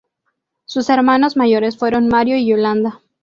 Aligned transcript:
Sus 0.65 0.89
hermanos 0.89 1.37
mayores 1.37 1.77
fueron 1.77 2.07
Mario 2.07 2.35
y 2.35 2.47
Yolanda. 2.47 3.03